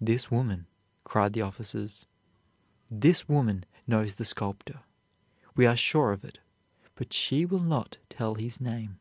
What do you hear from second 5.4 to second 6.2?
we are sure